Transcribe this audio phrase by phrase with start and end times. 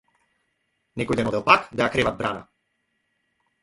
[1.03, 2.45] Некој ден одел пак да ја креват брана.